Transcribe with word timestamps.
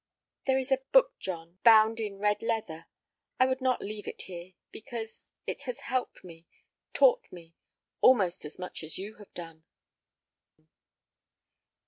"There 0.47 0.57
is 0.57 0.71
a 0.71 0.79
book, 0.91 1.19
John, 1.19 1.59
bound 1.63 1.99
in 1.99 2.17
red 2.17 2.41
leather. 2.41 2.87
I 3.39 3.45
would 3.45 3.61
not 3.61 3.83
leave 3.83 4.07
it 4.07 4.23
here—because—it 4.23 5.61
has 5.61 5.79
helped 5.81 6.23
me—taught 6.23 7.31
me—almost 7.31 8.43
as 8.43 8.57
much 8.57 8.83
as 8.83 8.97
you 8.97 9.17
have 9.17 9.31
done." 9.35 9.63